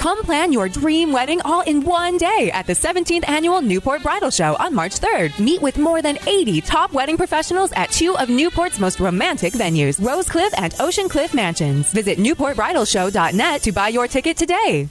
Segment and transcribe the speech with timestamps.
[0.00, 4.30] Come plan your dream wedding all in one day at the 17th Annual Newport Bridal
[4.30, 5.38] Show on March 3rd.
[5.38, 10.00] Meet with more than 80 top wedding professionals at two of Newport's most romantic venues,
[10.00, 11.92] Rosecliff and Ocean Cliff Mansions.
[11.92, 14.88] Visit newportbridalshow.net to buy your ticket today.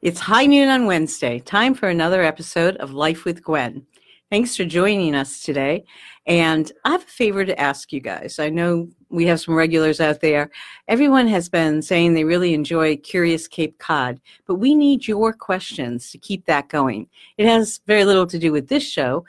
[0.00, 1.40] It's high noon on Wednesday.
[1.40, 3.84] Time for another episode of Life with Gwen.
[4.30, 5.84] Thanks for joining us today.
[6.24, 8.38] And I have a favor to ask you guys.
[8.38, 10.50] I know we have some regulars out there.
[10.86, 16.10] Everyone has been saying they really enjoy Curious Cape Cod, but we need your questions
[16.10, 17.08] to keep that going.
[17.36, 19.24] It has very little to do with this show,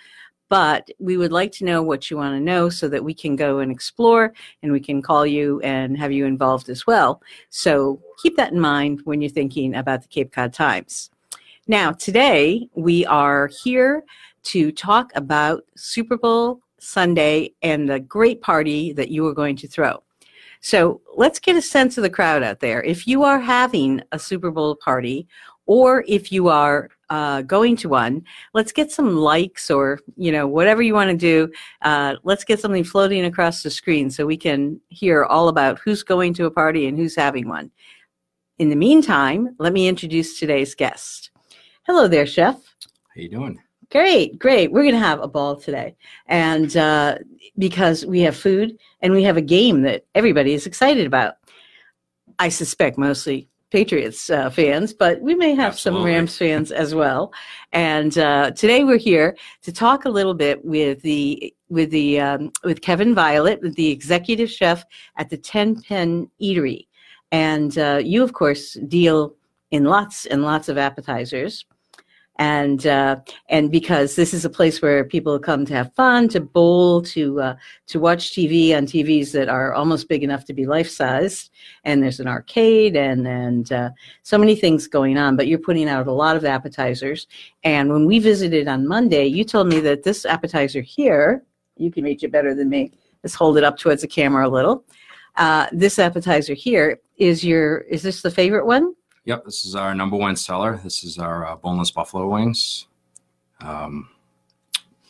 [0.50, 3.36] but we would like to know what you want to know so that we can
[3.36, 7.22] go and explore and we can call you and have you involved as well.
[7.50, 11.12] So keep that in mind when you're thinking about the Cape Cod Times.
[11.68, 14.04] Now, today we are here
[14.44, 19.68] to talk about Super Bowl Sunday and the great party that you are going to
[19.68, 20.04] throw.
[20.62, 22.84] So let's get a sense of the crowd out there.
[22.84, 25.28] If you are having a Super Bowl party,
[25.66, 28.23] or if you are uh, going to one,
[28.54, 31.52] let's get some likes or you know whatever you want to do.
[31.84, 36.03] Uh, let's get something floating across the screen so we can hear all about who's
[36.03, 37.72] going to a party and who's having one.
[38.58, 41.30] In the meantime, let me introduce today's guest.
[41.84, 42.56] Hello there, Chef.
[42.56, 43.59] How you doing?
[43.92, 44.72] Great, great.
[44.72, 45.95] We're going to have a ball today.
[46.28, 47.18] And uh,
[47.58, 51.36] because we have food and we have a game that everybody is excited about.
[52.38, 56.02] I suspect mostly Patriots uh, fans, but we may have Absolutely.
[56.02, 57.34] some Rams fans as well.
[57.72, 62.52] And uh, today we're here to talk a little bit with the with the um,
[62.64, 64.84] with Kevin Violet, the executive chef
[65.18, 66.88] at the Ten Pen Eatery.
[67.31, 69.36] And uh, you, of course, deal
[69.70, 71.66] in lots and lots of appetizers
[72.40, 73.18] and uh,
[73.50, 77.42] and because this is a place where people come to have fun, to bowl, to
[77.42, 77.56] uh,
[77.88, 81.52] to watch TV on TVs that are almost big enough to be life sized,
[81.84, 83.90] and there's an arcade and and uh,
[84.23, 85.36] so many things going on.
[85.36, 87.28] But you're putting out a lot of appetizers.
[87.66, 91.44] And when we visited on Monday, you told me that this appetizer here,
[91.76, 92.94] you can reach it better than me.
[93.22, 94.86] Let's hold it up towards the camera a little.
[95.36, 98.94] Uh, this appetizer here is your is this the favorite one?
[99.29, 100.81] Yep, this is our number one seller.
[100.84, 102.88] This is our uh, boneless buffalo wings.
[103.62, 104.09] Um,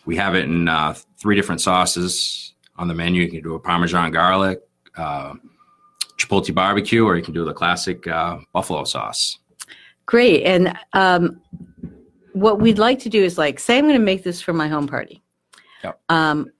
[0.05, 3.23] we have it in uh, three different sauces on the menu.
[3.23, 4.59] You can do a Parmesan garlic,
[4.97, 5.35] uh,
[6.17, 9.39] chipotle barbecue, or you can do the classic uh, buffalo sauce.
[10.05, 10.43] Great.
[10.43, 11.39] And um,
[12.33, 14.67] what we'd like to do is like, say I'm going to make this for my
[14.67, 15.23] home party.
[15.81, 15.97] Yep.
[16.09, 16.51] Um,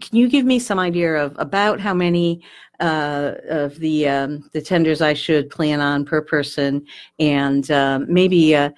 [0.00, 2.44] can you give me some idea of about how many
[2.82, 6.84] uh, of the um, the tenders I should plan on per person,
[7.20, 8.70] and um, maybe uh,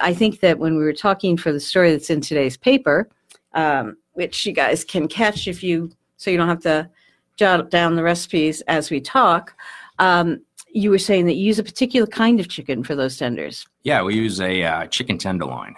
[0.00, 3.08] I think that when we were talking for the story that's in today's paper,
[3.52, 6.88] um, which you guys can catch if you so you don't have to
[7.36, 9.54] jot down the recipes as we talk.
[9.98, 10.40] Um,
[10.72, 13.66] you were saying that you use a particular kind of chicken for those tenders.
[13.82, 15.74] Yeah, we use a uh, chicken tenderloin.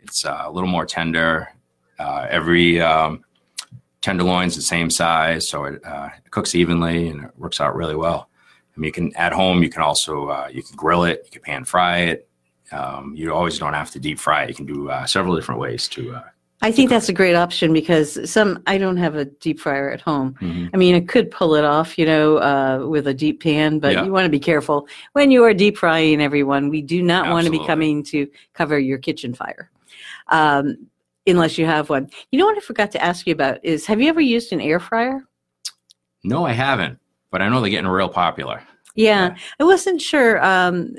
[0.00, 1.48] It's uh, a little more tender.
[1.98, 3.24] Uh, every um,
[4.04, 7.96] tenderloin's the same size, so it, uh, it cooks evenly and it works out really
[7.96, 8.28] well.
[8.76, 9.62] I mean, you can at home.
[9.62, 11.22] You can also uh, you can grill it.
[11.24, 12.28] You can pan fry it.
[12.70, 14.48] Um, you always don't have to deep fry it.
[14.50, 16.16] You can do uh, several different ways to.
[16.16, 16.22] Uh,
[16.60, 20.00] I think that's a great option because some I don't have a deep fryer at
[20.00, 20.34] home.
[20.40, 20.70] mhm.
[20.74, 23.92] I mean, I could pull it off, you know, uh, with a deep pan, but
[23.92, 24.04] Yeah.
[24.04, 26.20] you want to be careful when you are deep frying.
[26.20, 29.70] Everyone, we do not want to be coming to cover your kitchen fire,
[30.28, 30.76] um,
[31.26, 32.10] unless you have one.
[32.30, 34.60] You know what I forgot to ask you about is: Have you ever used an
[34.60, 35.22] air fryer?
[36.22, 36.98] No, I haven't,
[37.30, 38.62] but I know they're getting real popular.
[38.94, 40.42] Yeah, I wasn't sure.
[40.44, 40.94] Um,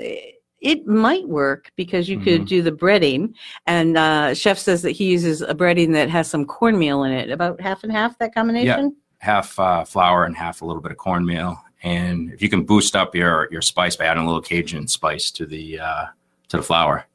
[0.61, 2.47] it might work because you could Mhm.
[2.47, 3.33] do the breading,
[3.67, 7.29] and uh, chef says that he uses a breading that has some cornmeal in it,
[7.31, 8.17] about half and half.
[8.19, 8.85] That combination.
[8.85, 12.63] Yeah, Half uh, flour and half a little bit of cornmeal, and if you can
[12.63, 16.05] boost up your your spice by adding a little Cajun spice to the uh,
[16.49, 17.05] to the flour,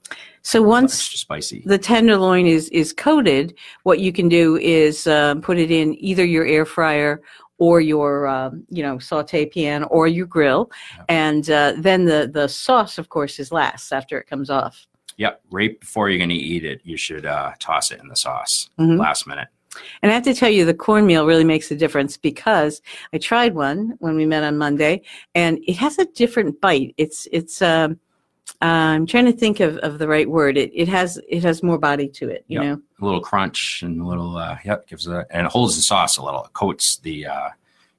[0.42, 1.62] So once extra spicy.
[1.66, 6.24] the tenderloin is is coated, what you can do is um, put it in either
[6.24, 7.20] your air fryer
[7.58, 11.04] or your um, you know saute pan or your grill, Yeah.
[11.08, 14.86] and uh, then the the sauce, of course, is last after it comes off.
[15.18, 18.16] Yep, right before you're going to eat it, you should uh, toss it in the
[18.16, 18.98] sauce Mhm.
[18.98, 19.48] last minute.
[20.02, 22.80] And I have to tell you, the cornmeal really makes a difference because
[23.12, 25.02] I tried one when we met on Monday,
[25.34, 26.94] and it has a different bite.
[26.96, 27.60] It's it's.
[27.60, 28.00] Um,
[28.60, 30.56] I'm trying to think of, of the right word.
[30.58, 32.44] It it has it has more body to it.
[32.48, 32.64] You Yep.
[32.76, 32.82] know.
[33.00, 36.16] A little crunch and a little uh, yep gives it and it holds the sauce
[36.18, 36.44] a little.
[36.44, 37.48] It coats the uh,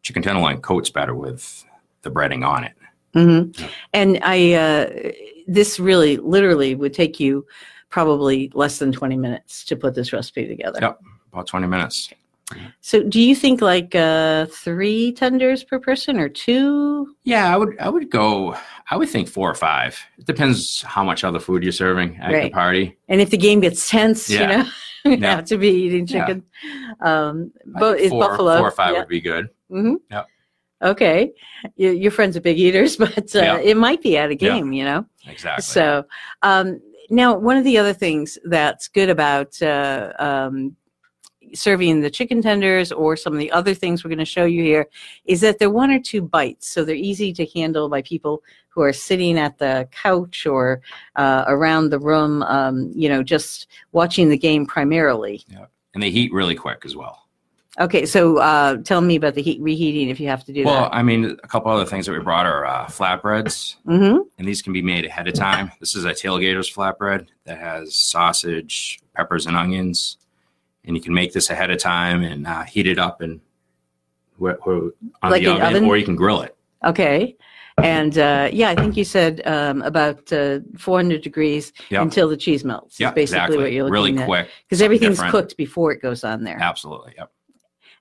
[0.01, 1.65] chicken tenderloin coats better with
[2.03, 2.74] the breading on it.
[3.13, 3.68] hmm Yeah.
[3.94, 5.12] And I, uh,
[5.48, 7.45] this really, literally would take you
[7.89, 10.80] probably less than 20 minutes to put this recipe together.
[10.81, 11.00] Yep.
[11.33, 12.12] About 20 minutes.
[12.81, 17.15] So, do you think like uh, three tenders per person or two?
[17.24, 18.56] Yeah, I would I would go.
[18.89, 19.98] I would think four or five.
[20.18, 22.98] It depends how much other food you're serving at the party.
[23.07, 24.42] And if the game gets tense, Yeah.
[24.42, 24.69] you know,
[25.06, 25.36] you Yeah.
[25.36, 26.25] have to be eating Yeah.
[26.25, 26.44] chicken.
[27.01, 29.00] Um, but four, buffalo four or five yeah.
[29.00, 29.50] would be good.
[29.71, 29.95] Mm-hmm.
[30.12, 30.27] Yep.
[30.83, 31.31] Okay,
[31.75, 33.57] your, your friends are big eaters, but uh, Yeah.
[33.59, 34.56] it might be at a Yeah.
[34.56, 35.06] game, you know.
[35.27, 35.62] Exactly.
[35.62, 36.06] So
[36.42, 40.75] um, now, one of the other things that's good about uh, um,
[41.53, 44.63] serving the chicken tenders or some of the other things we're going to show you
[44.63, 44.88] here
[45.25, 48.81] is that they're one or two bites, so they're easy to handle by people who
[48.81, 50.81] are sitting at the couch or
[51.15, 55.44] uh, around the room, um, you know, just watching the game primarily.
[55.48, 55.65] Yeah.
[55.94, 57.18] and they heat really quick as well.
[57.80, 60.83] Okay, so uh, tell me about the heat reheating if you have to do Well,
[60.83, 60.94] that.
[60.95, 64.62] I mean, a couple other things that we brought are uh, flatbreads, hmm and these
[64.62, 65.71] can be made ahead of time.
[65.80, 70.18] This is a tailgater's flatbread that has sausage, peppers, and onions,
[70.86, 73.39] and you can make this ahead of time and uh, heat it up and
[74.42, 74.89] wh- wh-
[75.22, 75.86] on Like the oven, oven?
[75.86, 76.56] or you can grill it.
[76.83, 77.36] Okay.
[77.78, 82.01] And uh, yeah, I think you said um, about uh, 400 degrees Yep.
[82.01, 83.00] until the cheese melts.
[83.00, 83.57] Yeah, basically exactly.
[83.57, 84.28] what you're really looking at.
[84.28, 84.50] quick.
[84.68, 85.31] Because everything's different.
[85.31, 86.57] cooked before it goes on there.
[86.62, 87.13] Absolutely.
[87.18, 87.31] Yep.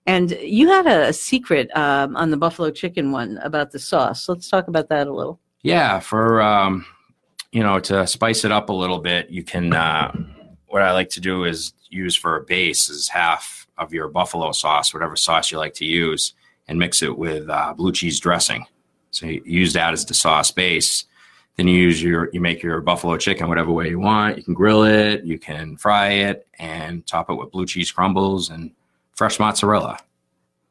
[0.07, 4.29] And you had a, a secret um, on the buffalo chicken one about the sauce.
[4.29, 5.39] Let's talk about that a little.
[5.63, 6.85] Yeah, for um,
[7.53, 9.73] you know, to spice it up a little bit, you can.
[9.75, 10.11] Uh,
[10.71, 14.53] what I like to do is use for a base is half of your buffalo
[14.53, 16.35] sauce, whatever sauce you like to use,
[16.69, 18.65] and mix it with uh, blue cheese dressing.
[19.11, 21.05] So you use that as the sauce base.
[21.57, 24.37] Then you use your you make your buffalo chicken whatever way you want.
[24.39, 28.51] You can grill it, you can fry it, and top it with blue cheese crumbles
[28.51, 28.71] and
[29.17, 29.99] fresh mozzarella.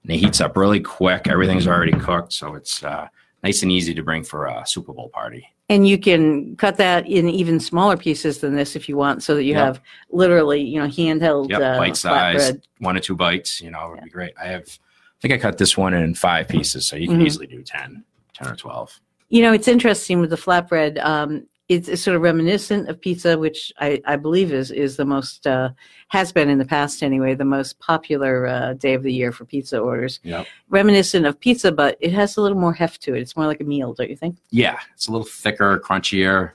[0.04, 1.28] And it heats up really quick.
[1.28, 3.10] Everything's already cooked, so it's uh,
[3.44, 5.54] nice and easy to bring for a Super Bowl party.
[5.70, 9.36] And you can cut that in even smaller pieces than this if you want, so
[9.36, 9.66] that you Yep.
[9.66, 13.62] have literally, you know, handheld Yep, uh, bite size, one or two bites.
[13.62, 14.34] You know, it would be great.
[14.42, 17.26] I have, I think I cut this one in five pieces, so you can Mhm.
[17.28, 19.00] easily do 10, 10 or twelve.
[19.30, 21.04] You know, it's interesting with the flatbread.
[21.06, 25.06] Um, it's, it's sort of reminiscent of pizza, which I, I believe is is the
[25.06, 25.70] most uh,
[26.08, 29.46] has been in the past anyway, the most popular uh, day of the year for
[29.46, 30.20] pizza orders.
[30.24, 30.48] Yep.
[30.70, 33.22] Reminiscent of pizza, but it has a little more heft to it.
[33.22, 34.38] It's more like a meal, don't you think?
[34.50, 36.54] Yeah, it's a little thicker, crunchier,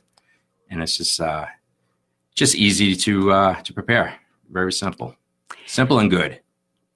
[0.69, 1.47] and it's just uh,
[2.35, 4.19] just easy to uh, to prepare.
[4.51, 5.15] Very simple,
[5.67, 6.41] simple and good.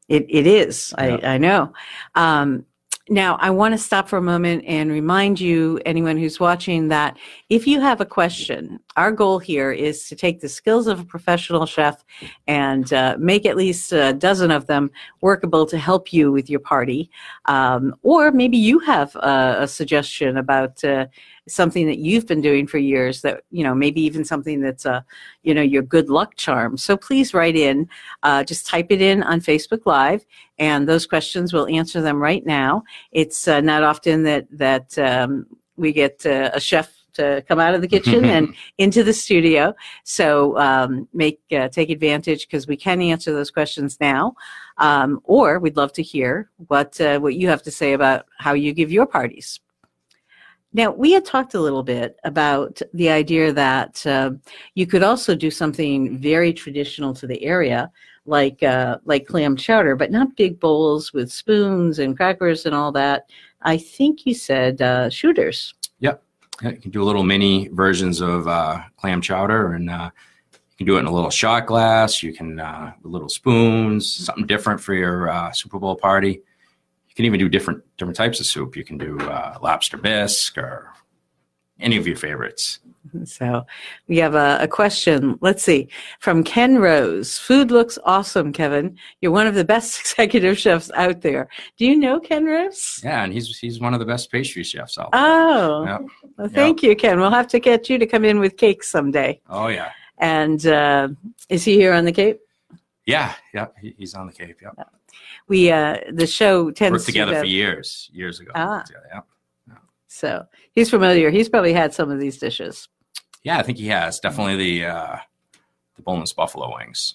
[0.08, 0.92] It it is.
[0.98, 1.18] Yeah.
[1.22, 1.72] I I know.
[2.16, 2.66] Um,
[3.10, 7.16] now I want to stop for a moment and remind you, anyone who's watching, that
[7.48, 11.04] if you have a question, our goal here is to take the skills of a
[11.04, 12.04] professional chef
[12.46, 14.90] and uh, make at least a dozen of them
[15.20, 17.10] workable to help you with your party.
[17.46, 21.06] Um, or maybe you have a, a suggestion about uh,
[21.48, 25.04] something that you've been doing for years that you know maybe even something that's a
[25.42, 26.76] you know your good luck charm.
[26.76, 27.88] So please write in.
[28.22, 30.24] Uh, just type it in on Facebook Live,
[30.58, 32.82] and those questions we'll answer them right now.
[33.12, 35.46] It's uh, not often that that um,
[35.76, 39.74] we get uh, a chef to come out of the kitchen and into the studio.
[40.04, 44.34] So um, make uh, take advantage because we can answer those questions now,
[44.78, 48.54] um, or we'd love to hear what uh, what you have to say about how
[48.54, 49.60] you give your parties.
[50.74, 54.32] Now, we had talked a little bit about the idea that uh,
[54.74, 57.90] you could also do something very traditional to the area,
[58.26, 62.92] like uh, like clam chowder, but not big bowls with spoons and crackers and all
[62.92, 63.30] that.
[63.62, 65.74] I think you said uh, shooters.
[66.00, 66.16] Yeah,
[66.62, 70.10] you can do a little mini versions of uh, clam chowder, and uh,
[70.52, 72.22] you can do it in a little shot glass.
[72.22, 76.42] You can uh, with little spoons, something different for your Super Bowl party.
[77.18, 78.76] You can even do different different types of soup.
[78.76, 80.92] You can do uh, lobster bisque or
[81.80, 82.78] any of your favorites.
[83.24, 83.66] So
[84.06, 85.36] we have a, a question.
[85.40, 85.88] Let's see
[86.20, 87.36] from Ken Rose.
[87.36, 88.96] Food looks awesome, Kevin.
[89.20, 91.48] You're one of the best executive chefs out there.
[91.76, 93.00] Do you know Ken Rose?
[93.02, 95.20] Yeah, and he's he's one of the best pastry chefs out there.
[95.20, 96.00] Oh, Yep.
[96.36, 97.18] well, thank you, Ken.
[97.18, 99.40] We'll have to get you to come in with cakes someday.
[99.50, 101.08] Oh yeah, And uh,
[101.48, 102.38] is he here on the Cape?
[103.06, 103.66] yeah, yeah.
[103.80, 104.58] He, he's on the Cape.
[104.62, 104.70] Yeah,
[105.48, 108.52] We uh, the show tends worked together to for years, years ago.
[108.54, 108.84] Ah.
[109.12, 109.20] Yeah,
[110.08, 111.30] so he's familiar.
[111.30, 112.88] He's probably had some of these dishes.
[113.42, 113.58] yeah.
[113.58, 115.16] I think he has definitely the uh,
[115.96, 117.14] the boneless buffalo wings.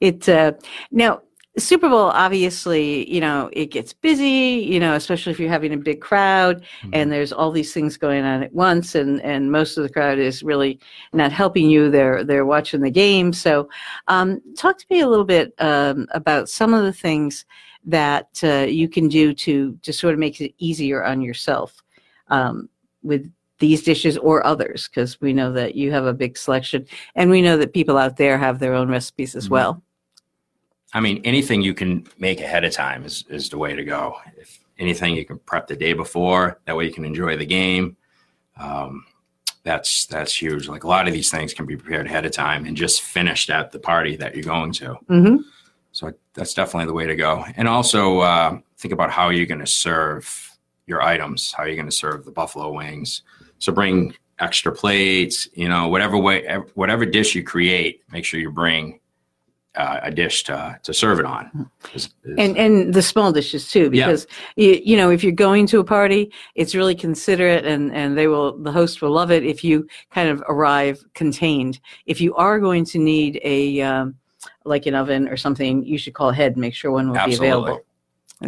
[0.00, 0.52] It uh,
[0.90, 1.22] now
[1.58, 5.76] Super Bowl obviously, you know, it gets busy, you know, especially if you're having a
[5.76, 9.82] big crowd and there's all these things going on at once and and most of
[9.82, 10.80] the crowd is really
[11.12, 11.90] not helping you.
[11.90, 13.34] They're they're watching the game.
[13.34, 13.68] So,
[14.08, 17.44] um, talk to me a little bit um, about some of the things
[17.84, 21.82] that uh, you can do to to sort of make it easier on yourself
[22.28, 22.70] um,
[23.02, 27.30] with these dishes or others because we know that you have a big selection and
[27.30, 29.50] we know that people out there have their own recipes as Mhm.
[29.50, 29.82] well.
[30.92, 34.16] I mean, anything you can make ahead of time is, is the way to go.
[34.36, 37.96] If anything you can prep the day before, that way you can enjoy the game.
[38.58, 39.04] Um,
[39.64, 40.68] that's that's huge.
[40.68, 43.48] Like a lot of these things can be prepared ahead of time and just finished
[43.48, 44.94] at the party that you're going to.
[45.08, 45.36] hmm
[45.92, 47.44] So that's definitely the way to go.
[47.56, 51.52] And also uh, think about how you're going to serve your items.
[51.52, 53.22] How you're going to serve the buffalo wings.
[53.60, 55.48] So bring extra plates.
[55.54, 56.44] You know, whatever way,
[56.74, 58.98] whatever dish you create, make sure you bring
[59.74, 61.70] uh, a dish to to serve it on.
[61.94, 64.06] Is- is- And and the small dishes too, Yeah.
[64.06, 64.26] because
[64.56, 68.28] you, you know if you're going to a party, it's really considerate, and and they
[68.28, 71.80] will the host will love it if you kind of arrive contained.
[72.06, 74.14] If you are going to need a um,
[74.64, 77.20] like an oven or something, you should call ahead and make sure one will be
[77.20, 77.48] Absolutely.
[77.48, 77.80] available.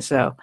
[0.01, 0.37] So,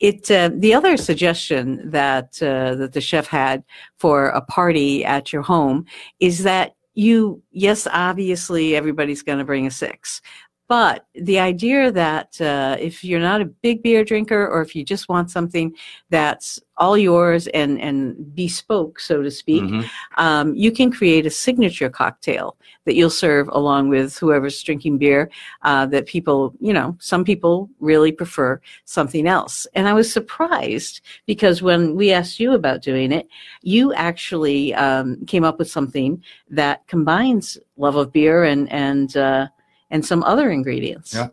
[0.00, 3.62] it uh, the other suggestion that uh, that the chef had
[3.98, 5.86] for a party at your home
[6.18, 10.22] is that you yes obviously everybody's going to bring a six
[10.68, 14.84] but the idea that uh, if you're not a big beer drinker or if you
[14.84, 15.74] just want something
[16.10, 19.88] that's all yours and, and bespoke, so to speak, Mhm.
[20.18, 25.30] um, you can create a signature cocktail that you'll serve along with whoever's drinking beer.
[25.62, 29.66] Uh, that people, you know, some people really prefer something else.
[29.74, 33.26] And I was surprised because when we asked you about doing it,
[33.62, 39.46] you actually um, came up with something that combines love of beer and and uh,
[39.90, 41.14] and some other ingredients.
[41.14, 41.28] Yeah.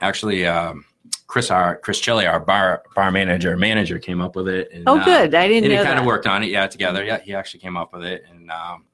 [0.00, 0.84] Actually, um,
[1.26, 4.70] Chris, our Chris Chili, our bar bar manager, manager came up with it.
[4.72, 5.34] And, Oh, uh, good.
[5.34, 7.04] I didn't and he kind of worked on it, yeah, together.
[7.04, 8.84] Yeah, he actually came up with it, and um,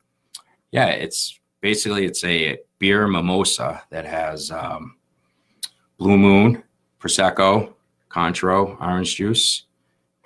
[0.73, 4.97] yeah, it's basically it's a beer mimosa that has um,
[5.99, 6.63] Blue Moon,
[7.01, 7.73] Prosecco,
[8.11, 9.65] Cointreau, orange juice,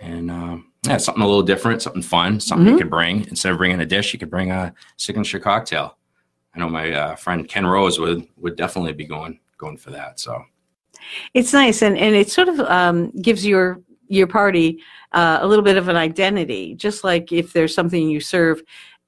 [0.01, 2.73] and um, yeah, something a little different, something fun, something Mm-hmm.
[2.75, 4.13] you could bring instead of bringing a dish.
[4.13, 5.97] You could bring a signature cocktail.
[6.59, 10.19] I know my uh, friend Ken Rose would would definitely be going going for that.
[10.19, 10.43] So
[11.33, 15.65] It's nice, and and it sort of um, gives your your party uh, a little
[15.65, 16.75] bit of an identity.
[16.75, 18.61] Just like if there's something you serve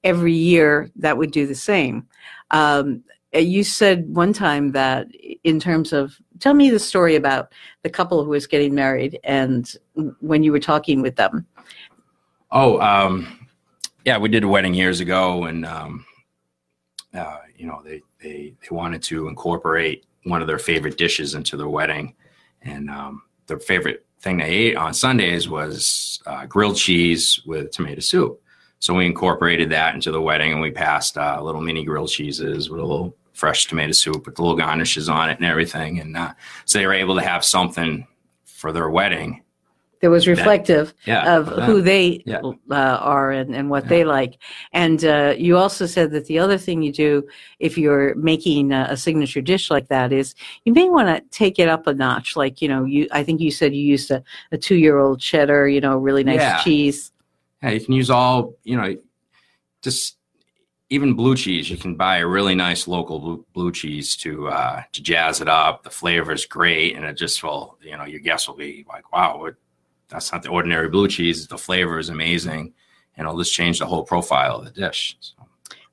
[0.05, 2.07] every year, that would do the same.
[2.51, 3.03] Um,
[3.35, 5.07] uh, you said one time that
[5.43, 7.51] in terms of tell me the story about
[7.83, 9.75] the couple who was getting married and
[10.21, 11.45] when you were talking with them.
[12.51, 13.49] Oh, um,
[14.05, 16.05] yeah, we did a wedding years ago, and um,
[17.13, 21.57] uh, you know they, they they wanted to incorporate one of their favorite dishes into
[21.57, 22.15] their wedding,
[22.61, 28.01] and um, their favorite thing they ate on Sundays was uh, grilled cheese with tomato
[28.01, 28.41] soup.
[28.79, 32.69] So we incorporated that into the wedding, and we passed uh, little mini grilled cheeses
[32.69, 36.33] with a little fresh tomato soup with little garnishes on it and everything, and uh,
[36.65, 38.07] so they were able to have something
[38.45, 39.43] for their wedding.
[40.01, 42.41] That was reflective Yeah, of who they Yeah.
[42.71, 44.39] uh, are and, and what they like.
[44.73, 47.27] And uh, you also said that the other thing you do
[47.59, 50.33] if you're making a, a signature dish like that is
[50.65, 52.35] you may want to take it up a notch.
[52.35, 55.19] Like, you know, you I think you said you used a, a two year old
[55.19, 57.11] cheddar, you know, really nice cheese.
[57.61, 58.97] Yeah, you can use all, you know,
[59.83, 60.17] just
[60.89, 61.69] even blue cheese.
[61.69, 65.47] You can buy a really nice local blue, blue cheese to uh, to jazz it
[65.47, 65.83] up.
[65.83, 69.11] The flavor is great, and it just will, you know, your guests will be like,
[69.13, 69.55] "Wow, what,
[70.11, 71.47] that's not the ordinary blue cheese.
[71.47, 72.73] The flavor is amazing,
[73.17, 75.33] and it'll just change the whole profile of the dish." So,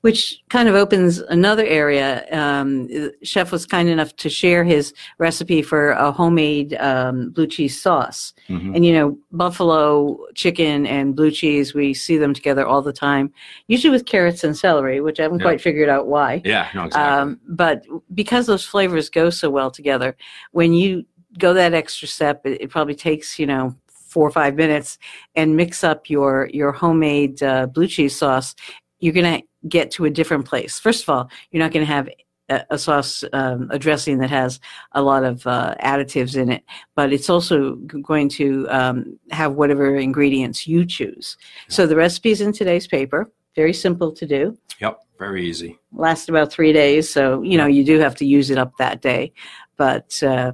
[0.01, 2.25] which kind of opens another area.
[2.31, 2.87] Um,
[3.21, 8.31] chef was kind enough to share his recipe for a homemade um, blue cheese sauce.
[8.47, 8.73] mhm.
[8.75, 13.33] And you know, buffalo chicken and blue cheese, we see them together all the time,
[13.67, 15.47] usually with carrots and celery, which I haven't Yeah.
[15.47, 16.41] quite figured out why.
[16.45, 17.21] Yeah, no, exactly.
[17.21, 17.83] Um, but
[18.13, 20.15] because those flavors go so well together,
[20.51, 21.03] when you
[21.37, 23.75] go that extra step, it, it probably takes, you know,
[24.09, 24.97] four or five minutes
[25.35, 28.55] and mix up your, your homemade uh, blue cheese sauce,
[28.99, 30.79] you're going to get to a different place.
[30.79, 32.09] First of all, you're not going to have
[32.49, 34.59] a, a sauce, um, a dressing that has
[34.93, 36.63] a lot of uh, additives in it,
[36.95, 41.37] but it's also going to um, have whatever ingredients you choose.
[41.67, 43.31] So the recipe's in today's paper.
[43.55, 45.77] Very simple to do yep, very easy.
[45.91, 47.09] last about three days.
[47.11, 49.33] So, you know, you do have to use it up that day.
[49.77, 50.53] But uh,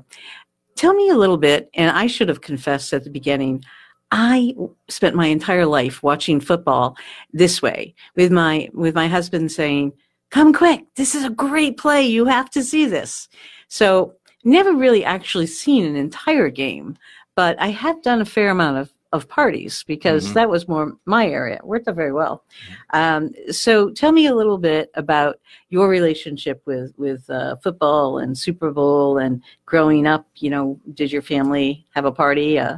[0.75, 3.63] tell me a little bit, and I should have confessed at the beginning.
[4.11, 4.55] I
[4.87, 6.95] spent my entire life watching football
[7.33, 9.93] this way with my with my husband saying,
[10.31, 10.85] "Come quick!
[10.95, 12.03] This is a great play.
[12.03, 13.27] You have to see this."
[13.67, 14.13] So,
[14.43, 16.97] never really actually seen an entire game,
[17.35, 20.33] but I have done a fair amount of of parties because Mhm.
[20.33, 21.55] that was more my area.
[21.55, 22.43] It worked out very well.
[22.91, 28.37] Um, so, tell me a little bit about your relationship with with uh, football and
[28.37, 30.27] Super Bowl and growing up.
[30.35, 32.59] You know, did your family have a party?
[32.59, 32.77] Uh,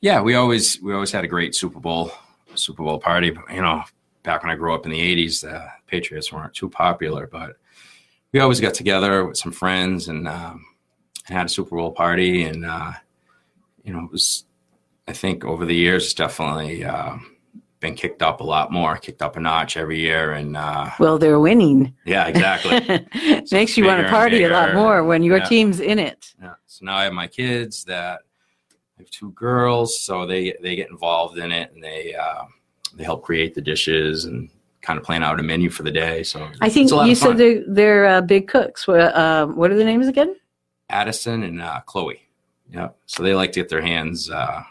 [0.00, 2.10] Yeah, we always we always had a great Super Bowl
[2.54, 3.30] Super Bowl party.
[3.30, 3.82] But, you know,
[4.22, 7.56] back when I grew up in the '80s, the Patriots weren't too popular, but
[8.32, 10.64] we always got together with some friends and um,
[11.24, 12.92] had a Super Bowl party, and uh,
[13.84, 14.44] you know, it was.
[15.08, 17.16] I think over the years, it's definitely uh,
[17.80, 21.18] been kicked up a lot more, kicked up a notch every year, and uh, Well,
[21.18, 21.94] they're winning.
[22.04, 23.06] yeah, exactly.
[23.52, 25.44] Makes you want to party a lot more when your Yeah.
[25.44, 26.34] team's in it.
[26.42, 26.54] Yeah.
[26.66, 28.20] So now I have my kids that
[28.72, 32.44] I have two girls, so they they get involved in it and they uh,
[32.94, 34.48] they help create the dishes and
[34.80, 36.22] kind of plan out a menu for the day.
[36.22, 38.86] So I think it's a lot you said they're, they're uh, big cooks.
[38.86, 40.34] What, um, what are the names again?
[40.90, 42.22] Addison and uh, Chloe.
[42.72, 42.90] Yeah.
[43.06, 44.62] So they like to get their hands uh,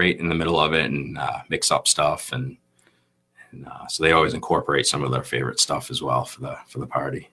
[0.00, 2.56] right in the middle of it and uh, mix up stuff and.
[3.52, 6.56] And, uh, so they always incorporate some of their favorite stuff as well for the
[6.68, 7.28] for the party.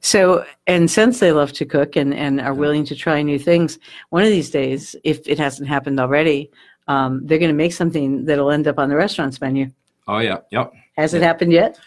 [0.00, 3.78] So, and since they love to cook and, and are willing to try new things,
[4.08, 6.50] one of these days, if it hasn't happened already,
[6.88, 9.70] um, they're going to make something that'll end up on the restaurant's menu.
[10.08, 10.72] Oh yeah, yep.
[10.96, 11.78] Has it happened yet?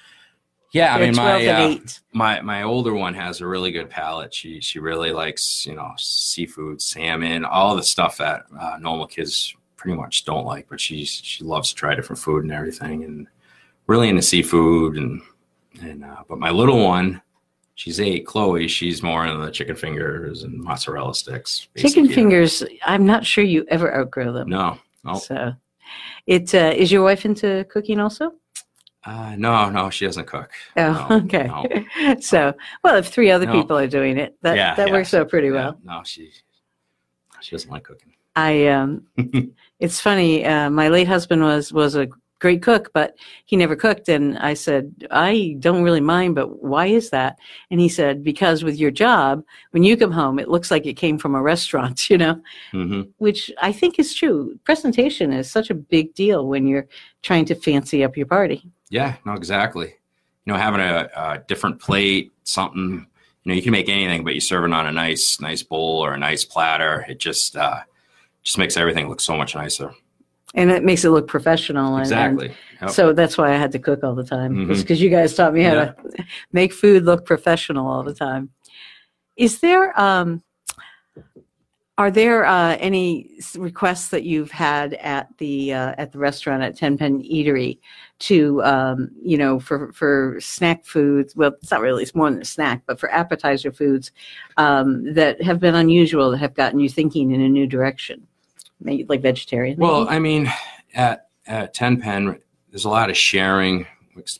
[0.72, 1.78] Yeah, I mean my uh,
[2.14, 4.34] my my older one has a really good palate.
[4.34, 9.56] She she really likes you know seafood, salmon, all the stuff that uh, normal kids
[9.84, 10.68] pretty much don't like.
[10.70, 13.28] But she's she loves to try different food and everything, and
[13.88, 15.22] really into seafood and
[15.82, 16.04] and.
[16.06, 17.22] Uh, but my little one,
[17.76, 18.26] she's eight.
[18.26, 21.68] Chloe, she's more into the chicken fingers and mozzarella sticks.
[21.78, 24.50] Chicken fingers, I'm not sure you ever outgrow them.
[24.50, 25.54] No, no, So,
[26.26, 28.34] it uh, is your wife into cooking also?
[29.06, 29.90] uh, no, no.
[29.90, 30.52] She doesn't cook.
[30.78, 31.48] Oh, No, okay.
[31.48, 32.16] no.
[32.22, 32.54] So,
[32.86, 33.52] well, if three other No.
[33.52, 34.94] people are doing it, that Yeah, that yeah.
[34.94, 35.80] works out pretty Yeah, well.
[35.84, 36.32] no, she
[37.42, 38.13] she doesn't like cooking.
[38.36, 39.06] I um,
[39.80, 40.46] it's funny.
[40.46, 42.08] Uh, my late husband was was a
[42.44, 44.10] great cook, but he never cooked.
[44.10, 47.40] And I said, I don't really mind, but why is that?
[47.72, 50.96] And he said, because with your job, when you come home, it looks like it
[50.96, 54.60] came from a restaurant, you know, hmm which I think is true.
[54.66, 56.88] Presentation is such a big deal when you're
[57.22, 58.70] trying to fancy up your party.
[58.90, 59.88] Yeah, no, exactly.
[60.46, 63.08] You know, having a, a different plate, something,
[63.44, 66.04] you know, you can make anything, but you serve it on a nice, nice bowl
[66.04, 67.06] or a nice platter.
[67.08, 67.80] It just, uh,
[68.44, 69.92] just makes everything look so much nicer.
[70.56, 71.96] And it makes it look professional.
[71.96, 72.48] And, Exactly.
[72.48, 72.90] and Yep.
[72.92, 74.68] so that's why I had to cook all the time.
[74.68, 75.86] Because you guys taught me how Yeah.
[75.94, 78.50] to make food look professional all the time.
[79.36, 80.44] Is there, um,
[81.98, 86.76] are there uh, any requests that you've had at the uh, at the restaurant at
[86.76, 87.78] Ten Pen Eatery
[88.20, 91.36] to um, you know for for snack foods?
[91.36, 94.12] Well, it's not really; it's more than a snack, but for appetizer foods
[94.58, 98.26] um, that have been unusual that have gotten you thinking in a new direction,
[98.84, 99.78] like vegetarian.
[99.78, 100.16] Well, maybe?
[100.16, 100.52] I mean,
[100.94, 103.86] at, at Ten Pen, there's a lot of sharing.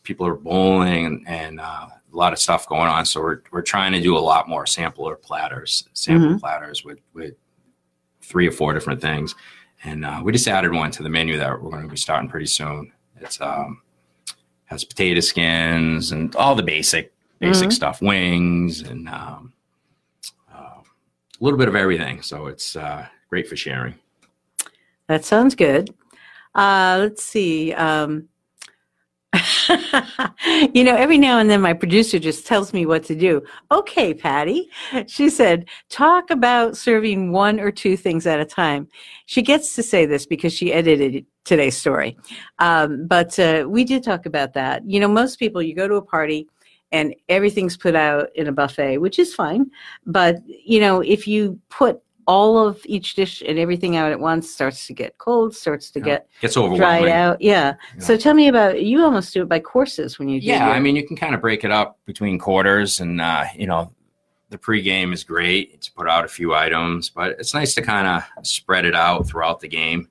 [0.04, 3.06] People are bowling and, and uh, a lot of stuff going on.
[3.06, 7.34] So we're, we're trying to do a lot more sampler platters, sample platters with, with
[8.22, 9.34] three or four different things.
[9.84, 12.30] And uh, we just added one to the menu that we're going to be starting
[12.30, 12.92] pretty soon.
[13.20, 13.82] It's um,
[14.66, 17.74] has potato skins and all the basic basic Mhm.
[17.74, 19.52] stuff, wings and um,
[20.54, 20.84] uh, a
[21.42, 22.22] little bit of everything.
[22.22, 23.96] So it's uh, great for sharing.
[25.08, 25.94] That sounds good.
[26.56, 27.74] Uh, let's see.
[27.74, 28.30] Um,
[30.74, 33.42] you know, every now and then my producer just tells me what to do.
[33.72, 34.70] Okay, Patty.
[35.08, 38.88] She said, talk about serving one or two things at a time.
[39.26, 42.18] She gets to say this because she edited today's story.
[42.60, 44.88] Um, but uh, we did talk about that.
[44.90, 46.48] You know, most people, you go to a party
[46.92, 49.72] and everything's put out in a buffet, which is fine.
[50.06, 54.50] But, you know, if you put all of each dish and everything out at once
[54.50, 56.06] starts to get cold, starts to Yeah.
[56.06, 57.42] get Gets dried out.
[57.42, 57.76] Yeah.
[58.00, 59.04] So tell me about you.
[59.04, 60.48] Almost do it by courses when you do.
[60.48, 63.46] Yeah, your- I mean, you can kind of break it up between quarters, and uh,
[63.56, 63.92] you know,
[64.50, 68.08] the pregame is great to put out a few items, but it's nice to kind
[68.08, 70.10] of spread it out throughout the game.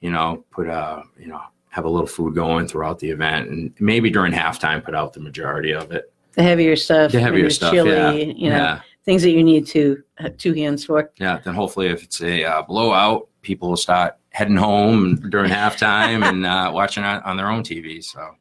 [0.00, 3.72] You know, put a you know have a little food going throughout the event, and
[3.80, 6.12] maybe during halftime put out the majority of it.
[6.34, 9.42] the heavier stuff, The heavier the stuff, chili, yeah, you know, yeah, things that you
[9.42, 11.10] need to have two hands for.
[11.16, 11.40] yeah.
[11.44, 16.46] Then hopefully, if it's a uh, blowout, people will start heading home during halftime and
[16.46, 18.02] uh, watching it on their own TV.
[18.02, 18.34] So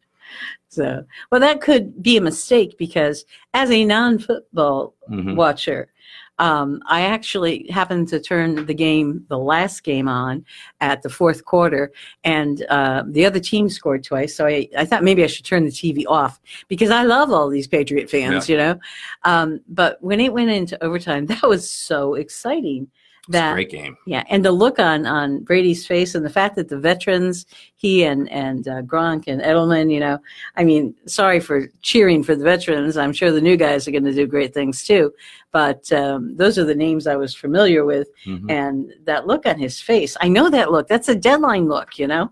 [0.69, 5.35] So, well, that could be a mistake because as a non-football mhm.
[5.35, 5.91] watcher,
[6.39, 10.43] um, I actually happened to turn the game, the last game, on
[10.79, 11.91] at the fourth quarter,
[12.23, 14.35] and uh, the other team scored twice.
[14.35, 17.49] So I, I thought maybe I should turn the TV off because I love all
[17.49, 18.79] these Patriot fans, you know.
[19.23, 22.89] Um, but when it went into overtime, that was so exciting.
[23.27, 23.95] It's a That great game.
[24.05, 28.03] yeah, and the look on on Brady's face, and the fact that the veterans, he
[28.03, 30.19] and and uh, Gronk and Edelman, you know,
[30.57, 32.97] I mean, sorry for cheering for the veterans.
[32.97, 35.13] I'm sure the new guys are going to do great things too.
[35.51, 38.49] But um, those are the names I was familiar with, Mhm.
[38.49, 40.17] and that look on his face.
[40.21, 40.87] I know that look.
[40.87, 42.31] That's a deadline look, you know.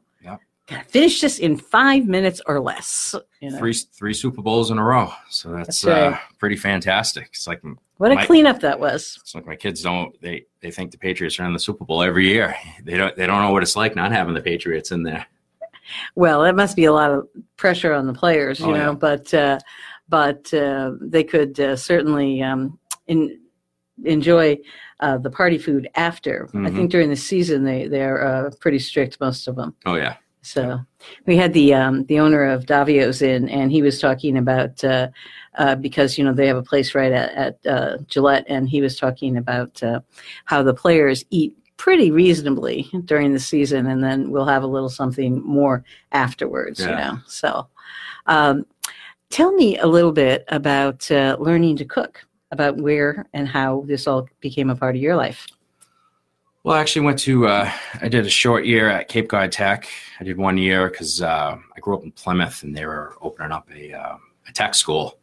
[0.70, 3.16] Gotta finish this in five minutes or less.
[3.42, 3.58] You know?
[3.58, 6.14] Three three Super Bowls in a row, so that's, That's right.
[6.14, 7.28] uh, pretty fantastic.
[7.32, 7.62] It's like
[7.98, 9.18] What a my- cleanup that was.
[9.22, 12.04] it's like my kids don't they they think the Patriots are in the Super Bowl
[12.04, 12.56] every year.
[12.84, 15.26] They don't they don't know what it's like not having the Patriots in there.
[16.16, 17.28] Well, it must be a lot of
[17.58, 18.94] pressure on the players, you Oh, know, yeah.
[18.94, 19.60] but uh,
[20.08, 22.78] but uh, they could uh, certainly um,
[23.08, 23.40] in,
[24.04, 24.58] enjoy
[25.00, 26.48] uh, the party food after.
[26.54, 26.76] I Mhm.
[26.76, 29.74] think during the season they they're uh, pretty strict, most of them.
[29.88, 30.80] Oh yeah, So
[31.26, 35.10] we had the um, the owner of Davio's in, and he was talking about uh,
[35.58, 38.82] uh, because you know they have a place right at, at uh, Gillette, and he
[38.82, 40.00] was talking about uh,
[40.46, 44.90] how the players eat pretty reasonably during the season, and then we'll have a little
[44.90, 46.80] something more afterwards.
[46.80, 47.12] You Yeah.
[47.12, 47.68] know, so
[48.26, 48.66] um,
[49.30, 54.08] tell me a little bit about uh, learning to cook, about where and how this
[54.08, 55.48] all became a part of your life.
[56.70, 59.88] Well, I actually went to, uh, I did a short year at Cape Cod Tech.
[60.20, 63.52] I did one year because uh, I grew up in Plymouth and they were opening
[63.52, 65.18] up a, uh, a tech school.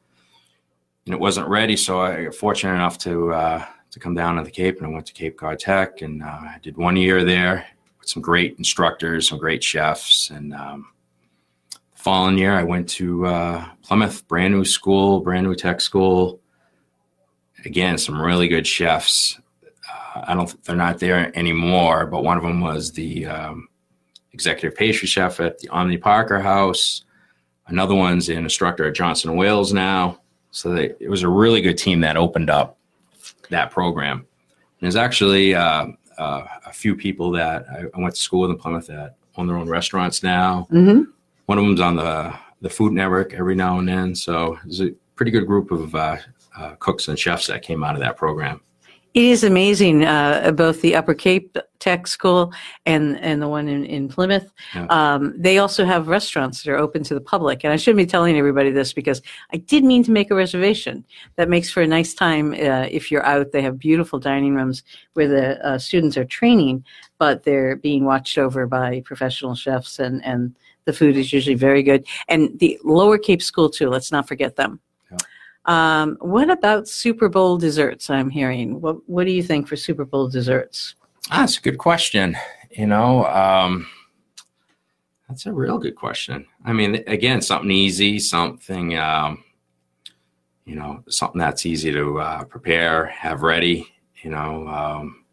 [1.04, 4.42] And it wasn't ready, so I got fortunate enough to uh, to come down to
[4.42, 7.22] the Cape and I went to Cape Cod Tech and uh, I did one year
[7.22, 7.64] there
[8.00, 10.30] with some great instructors, some great chefs.
[10.30, 10.88] And um,
[11.70, 16.40] the following year, I went to uh, Plymouth, brand new school, brand new tech school.
[17.64, 19.38] Again, some really good chefs.
[20.26, 20.64] I don't.
[20.64, 22.06] They're not there anymore.
[22.06, 23.68] But one of them was the um,
[24.32, 27.04] executive pastry chef at the Omni Parker House.
[27.68, 30.20] Another one's an instructor at Johnson Wales now.
[30.50, 32.78] So they, it was a really good team that opened up
[33.50, 34.18] that program.
[34.18, 34.26] And
[34.80, 38.56] there's actually uh, uh, a few people that I, I went to school with in
[38.58, 40.66] Plymouth that own their own restaurants now.
[40.70, 41.02] hmm
[41.46, 44.14] One of them's on the the Food Network every now and then.
[44.14, 46.16] So there's a pretty good group of uh,
[46.56, 48.60] uh, cooks and chefs that came out of that program.
[49.16, 52.52] It is amazing, uh, both the Upper Cape Tech School
[52.84, 54.52] and, and the one in, in Plymouth.
[54.74, 54.84] Yeah.
[54.90, 57.64] Um, they also have restaurants that are open to the public.
[57.64, 59.22] And I shouldn't be telling everybody this because
[59.54, 61.02] I did mean to make a reservation.
[61.36, 63.52] That makes for a nice time uh, if you're out.
[63.52, 64.82] They have beautiful dining rooms
[65.14, 66.84] where the uh, students are training,
[67.16, 71.82] but they're being watched over by professional chefs, and, and the food is usually very
[71.82, 72.06] good.
[72.28, 74.78] And the Lower Cape School, too, let's not forget them.
[75.66, 78.08] Um, what about Super Bowl desserts?
[78.08, 78.80] I'm hearing.
[78.80, 80.94] What What do you think for Super Bowl desserts?
[81.30, 82.36] Ah, that's a good question.
[82.70, 83.86] You know, um,
[85.28, 86.46] that's a real good question.
[86.64, 89.42] I mean, again, something easy, something, um,
[90.64, 93.92] you know, something that's easy to uh, prepare, have ready.
[94.22, 95.24] You know, um,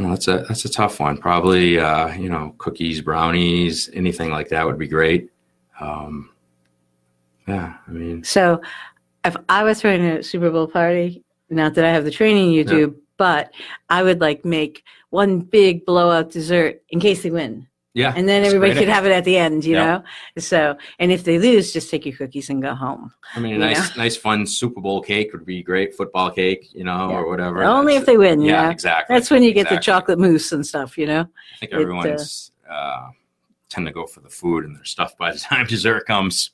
[0.00, 1.18] know, that's a that's a tough one.
[1.18, 5.30] Probably, uh, you know, cookies, brownies, anything like that would be great.
[5.80, 6.30] Um,
[7.46, 8.60] yeah, I mean, So,
[9.24, 12.64] if I was throwing a Super Bowl party, not that I have the training you
[12.64, 13.52] do, but
[13.88, 18.42] I would like make one big blowout dessert in case they win, yeah, and then
[18.44, 19.64] everybody could have it at the end.
[19.64, 19.84] You Yeah.
[19.84, 20.04] know.
[20.38, 23.12] So, and if they lose, just take your cookies and go home.
[23.36, 25.94] I mean, a nice, nice, fun Super Bowl cake would be great.
[25.94, 27.16] Football cake, you know, Yeah.
[27.16, 27.62] or whatever.
[27.62, 28.40] Only That's- if they win.
[28.40, 28.70] You yeah, know?
[28.70, 29.14] exactly.
[29.14, 30.96] That's when you get the chocolate mousse and stuff.
[30.96, 31.20] You know.
[31.20, 33.08] I think It, uh, everyone's uh,
[33.68, 36.50] tend to go for the food and their stuff by the time dessert comes.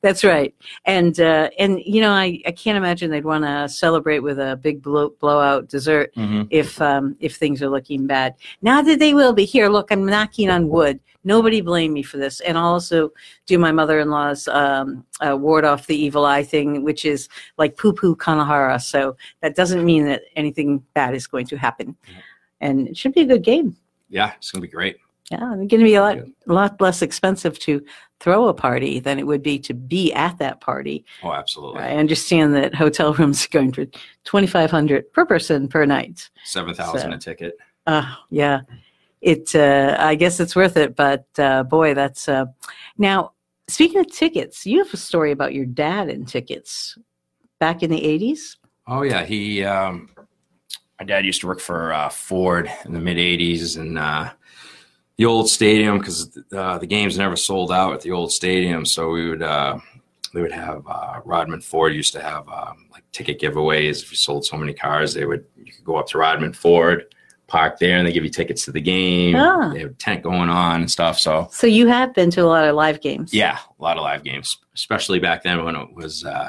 [0.00, 0.54] That's right.
[0.84, 4.56] And uh, and you know, I, I can't imagine they'd want to celebrate with a
[4.56, 6.12] big blow, blowout dessert
[6.50, 8.34] if um, if things are looking bad.
[8.62, 11.00] Now that they will be here, look, I'm knocking on wood.
[11.24, 13.12] Nobody blame me for this, and I'll also
[13.46, 17.92] do my mother-in-law's um, uh, ward off the evil eye thing, which is like poo
[17.92, 18.82] poo kanahara.
[18.82, 21.96] So that doesn't mean that anything bad is going to happen,
[22.60, 23.76] and it should be a good game.
[24.08, 24.96] Yeah, it's gonna be great.
[25.32, 27.82] Yeah, it's going to be a lot, a lot less expensive to
[28.20, 31.04] throw a party than it would be to be at that party.
[31.22, 31.80] Oh, absolutely.
[31.80, 33.86] I understand that hotel rooms are going for
[34.24, 36.28] twenty five hundred per person per night.
[36.44, 37.56] Seven thousand So- a ticket.
[37.86, 38.60] Uh, yeah,
[39.22, 39.54] it.
[39.54, 42.46] Uh, I guess it's worth it, but uh, boy, that's uh,
[42.98, 43.32] now.
[43.68, 46.98] Speaking of tickets, you have a story about your dad and tickets
[47.58, 48.58] back in the eighties.
[48.86, 49.64] Oh yeah, he.
[49.64, 50.10] Um,
[51.00, 54.30] my dad used to work for uh, Ford in the mid '80s, and uh,
[55.16, 58.84] the old stadium because uh, the games never sold out at the old stadium.
[58.86, 59.78] So we would uh,
[60.34, 64.02] they would have uh, Rodman Ford used to have um, like ticket giveaways.
[64.02, 67.14] If you sold so many cars, they would you could go up to Rodman Ford,
[67.46, 69.36] park there, and they give you tickets to the game.
[69.36, 69.70] Ah.
[69.72, 71.18] They have a tent going on and stuff.
[71.18, 73.34] So So you have been to a lot of live games.
[73.34, 76.48] yeah, a lot of live games, especially back then when it was uh,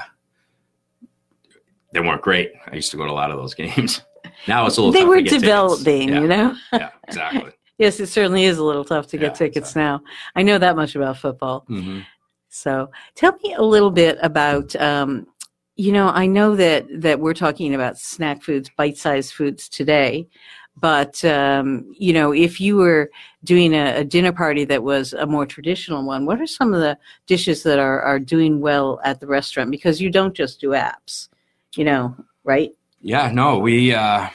[1.91, 2.53] they weren't great.
[2.71, 4.01] I used to go to a lot of those games.
[4.47, 4.93] Now it's a little.
[4.93, 5.43] they were to get tickets.
[5.43, 6.09] developing.
[6.09, 6.55] Yeah, You know.
[6.71, 7.51] yeah, exactly.
[7.77, 9.81] Yes, it certainly is a little tough to get Yeah, tickets exactly.
[9.81, 10.01] now.
[10.35, 11.65] I know that much about football.
[11.67, 12.01] hmm
[12.49, 15.27] So tell me a little bit about, um,
[15.75, 20.27] you know, I know that that we're talking about snack foods, bite-sized foods today,
[20.75, 23.11] But um, you know, if you were
[23.43, 26.81] doing a, a dinner party that was a more traditional one, what are some of
[26.81, 29.71] the dishes that are are doing well at the restaurant?
[29.71, 31.29] Because you don't just do apps,
[31.75, 32.71] you know, right?
[33.01, 34.29] Yeah, no, we uh,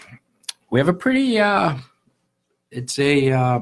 [0.70, 1.76] we have a pretty uh,
[2.70, 3.60] it's a uh,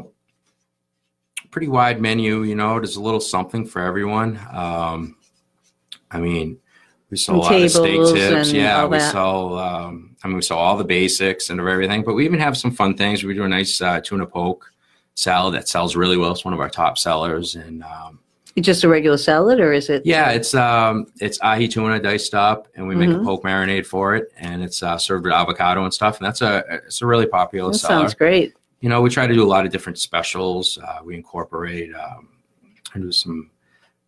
[1.51, 2.43] pretty wide menu.
[2.43, 4.39] You know, there's a little something for everyone.
[4.53, 5.17] Um,
[6.11, 6.59] I mean,
[7.11, 8.53] we sell a lot of steak tips.
[8.53, 9.13] Yeah, we that.
[9.13, 9.59] sell.
[9.59, 12.71] Um, I mean, we sell all the basics and everything, but we even have some
[12.73, 13.23] fun things.
[13.23, 14.71] We do a nice uh, tuna poke
[15.15, 16.33] salad that sells really well.
[16.33, 18.19] It's one of our top sellers, and um,
[18.59, 20.05] Just a regular salad, or is it?
[20.05, 23.23] yeah, it's um, it's ahi tuna diced up, and we make Mhm.
[23.23, 26.19] a poke marinade for it, and it's uh, served with avocado and stuff.
[26.19, 28.01] And that's a it's a really popular that seller.
[28.01, 28.55] sounds great.
[28.81, 30.79] You know, we try to do a lot of different specials.
[30.79, 32.29] Uh, we incorporate um,
[32.95, 33.51] and do some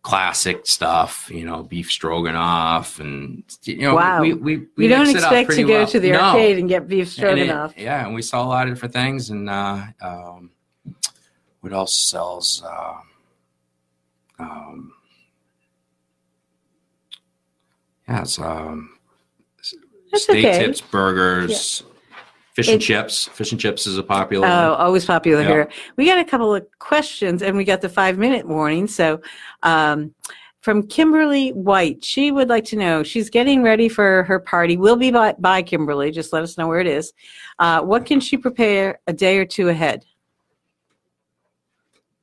[0.03, 1.29] classic stuff.
[1.33, 4.21] You know, beef stroganoff, and you know, Wow.
[4.21, 5.87] we we, we You don't mix it up expect to go well.
[5.87, 6.19] to the No.
[6.19, 7.73] arcade and get beef And it- stroganoff.
[7.77, 9.31] yeah, and we sell a lot of different things.
[9.31, 10.51] And uh, um,
[11.61, 12.63] what else sells?
[12.65, 12.93] Uh,
[14.39, 14.93] um,
[18.07, 18.97] yeah, it's um,
[20.11, 20.65] That's steak okay.
[20.65, 21.83] tips, burgers,
[22.59, 23.27] fish and It- chips.
[23.29, 24.81] Fish and chips is a popular Oh, one.
[24.81, 25.47] always popular Yeah.
[25.47, 25.69] here.
[25.95, 28.87] We got a couple of questions, and we got the five minute warning.
[28.87, 29.21] So,
[29.63, 30.13] um,
[30.61, 34.75] from Kimberly White, she would like to know she's getting ready for her party.
[34.75, 36.11] We'll be by, by Kimberly.
[36.11, 37.13] Just let us know where it is.
[37.59, 40.03] Uh, what can she prepare a day or two ahead?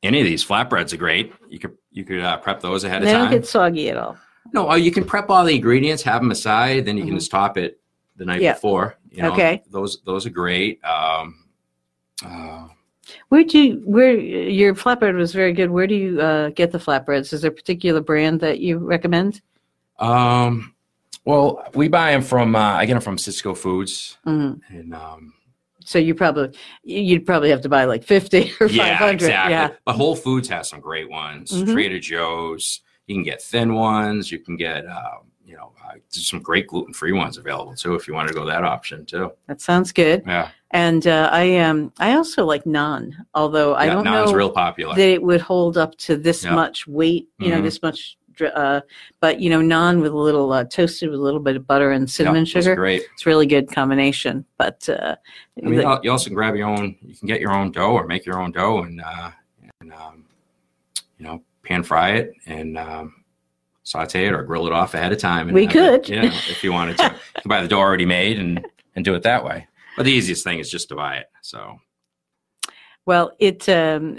[0.02, 1.32] Any of these flatbreads are great.
[1.48, 3.20] You could you could uh, prep those ahead They of time.
[3.30, 4.18] They don't get soggy at all.
[4.52, 7.18] No, uh, you can prep all the ingredients, have them aside, then you can Mhm.
[7.18, 7.80] just top it
[8.16, 8.52] the night Yeah.
[8.52, 8.96] before.
[9.16, 9.62] You know, Okay.
[9.70, 10.78] Those those are great.
[10.84, 11.44] Um,
[12.24, 12.68] uh,
[13.28, 15.70] Where do you, where your flatbread was very good.
[15.70, 17.32] Where do you uh, get the flatbreads?
[17.32, 19.40] Is there a particular brand that you recommend?
[19.98, 20.74] um,
[21.24, 22.54] well, we buy them from.
[22.54, 24.60] Uh, I get them from Sysco Foods, Mhm.
[24.68, 25.32] and um,
[25.84, 29.14] So you probably you'd probably have to buy like fifty or five yeah, hundred.
[29.14, 29.52] exactly.
[29.54, 29.70] Yeah.
[29.86, 31.50] But Whole Foods has some great ones.
[31.50, 31.72] Mhm.
[31.72, 32.80] Trader Joe's.
[33.08, 34.30] You can get thin ones.
[34.30, 34.84] You can get.
[34.86, 37.94] Uh, you know, uh, there's some great gluten-free ones available too.
[37.94, 39.30] If you want to go that option too.
[39.46, 40.22] That sounds good.
[40.26, 44.36] Yeah, And uh, I um I also like naan, although I yeah, don't Naan's know
[44.36, 44.94] real popular.
[44.96, 46.54] that it would hold up to this Yeah.
[46.54, 47.28] much weight.
[47.38, 47.62] You know, Mhm.
[47.64, 48.18] this much.
[48.54, 48.82] Uh,
[49.20, 51.92] but you know, naan with a little uh, toasted with a little bit of butter
[51.92, 52.74] and cinnamon are sugar.
[52.74, 53.02] Great.
[53.14, 54.44] It's a really good combination.
[54.58, 55.16] But uh,
[55.64, 56.96] I mean, the- you also can grab your own.
[57.00, 59.30] You can get your own dough or make your own dough and, uh,
[59.80, 60.24] and um,
[61.18, 63.14] you know, pan fry it and um,
[63.86, 65.46] saute it or grill it off ahead of time.
[65.48, 66.00] And We could.
[66.00, 67.04] it, you know, if you wanted to.
[67.36, 69.66] you can buy the dough already made and and do it that way.
[69.96, 71.26] But the easiest thing is just to buy it.
[71.40, 71.78] So
[73.06, 74.18] Well, it um,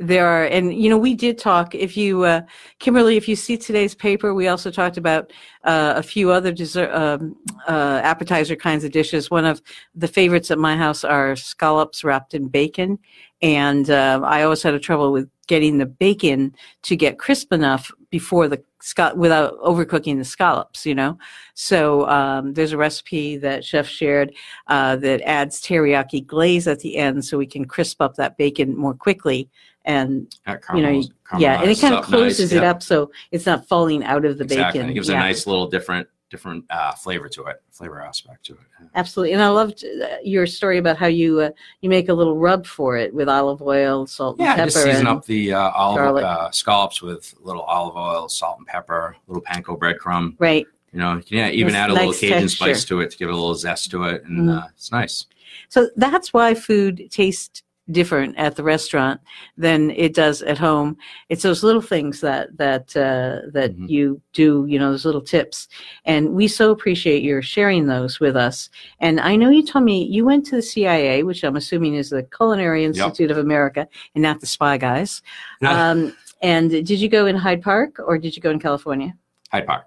[0.00, 1.74] there are, and you know, we did talk.
[1.74, 2.40] If you, uh,
[2.78, 5.32] Kimberly, if you see today's paper, we also talked about
[5.64, 7.36] uh, a few other dessert, um,
[7.68, 9.30] uh, appetizer kinds of dishes.
[9.30, 9.60] One of
[9.94, 12.98] the favorites at my house are scallops wrapped in bacon,
[13.42, 17.92] and uh, I always had a trouble with getting the bacon to get crisp enough
[18.12, 20.86] before the scal- without overcooking the scallops.
[20.86, 21.18] You know,
[21.54, 24.32] so um, there's a recipe that Chef shared
[24.68, 28.76] uh, that adds teriyaki glaze at the end so we can crisp up that bacon
[28.76, 29.48] more quickly.
[29.84, 30.32] And
[30.72, 31.02] You know,
[31.38, 32.70] yeah, and it kind of up nice, closes it yeah.
[32.70, 34.78] up so it's not falling out of the Exactly.
[34.78, 34.90] bacon.
[34.90, 38.54] It gives Yeah, a nice little different different uh, flavor to it, flavor aspect to
[38.54, 38.58] it.
[38.96, 41.50] Absolutely, and I loved uh, your story about how you uh,
[41.82, 44.70] you make a little rub for it with olive oil, salt, Yeah, and pepper.
[44.70, 48.66] just season up the uh, olive uh, scallops with a little olive oil, salt and
[48.66, 50.34] pepper, a little panko breadcrumb.
[50.38, 50.66] Right.
[50.92, 52.48] You know, you can yeah, even It's add a little Cajun texture.
[52.48, 54.62] spice to it to give it a little zest to it, and Mhm.
[54.62, 55.26] uh, it's nice.
[55.68, 59.20] So that's why food tastes different at the restaurant
[59.56, 60.96] than it does at home.
[61.28, 63.88] It's those little things that that uh, that Mhm.
[63.88, 65.68] you do, you know, those little tips,
[66.04, 68.70] and we so appreciate your sharing those with us.
[69.00, 72.10] And I know you told me you went to the CIA, which I'm assuming is
[72.10, 75.22] the Culinary Institute of America, and not the Spy Guys.
[75.62, 79.14] Um, and did you go in Hyde Park or did you go in California?
[79.52, 79.84] Hyde Park.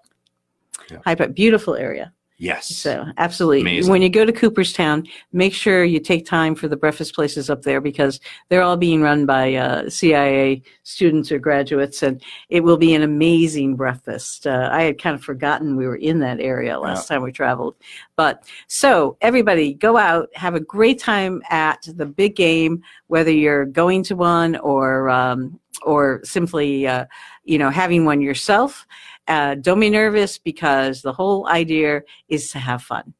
[1.03, 2.13] Hyde Park, beautiful area.
[2.37, 2.67] Yes.
[2.75, 3.89] So absolutely, Amazing.
[3.89, 7.61] when you go to Cooperstown, make sure you take time for the breakfast places up
[7.61, 8.19] there because
[8.49, 13.03] they're all being run by uh, CIA students or graduates, and it will be an
[13.03, 14.45] amazing breakfast.
[14.45, 17.75] Uh, I had kind of forgotten we were in that area last time we traveled,
[18.17, 23.65] but so everybody go out, have a great time at the big game, whether you're
[23.65, 27.05] going to one or um, or simply uh,
[27.45, 28.85] you know having one yourself.
[29.27, 33.13] Uh, don't be nervous because the whole idea is to have fun.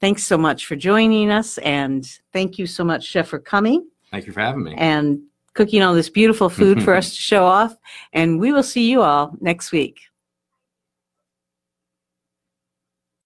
[0.00, 4.26] Thanks so much for joining us, and thank you so much, Chef, for coming Thank
[4.26, 4.74] you for having me.
[4.76, 5.20] and
[5.54, 7.74] cooking all this beautiful food for us to show off.
[8.12, 10.00] And we will see you all next week.